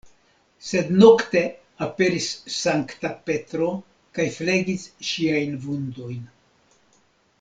[0.67, 1.43] Sed nokte
[1.87, 3.69] aperis Sankta Petro
[4.19, 6.25] kaj flegis ŝiajn vundojn.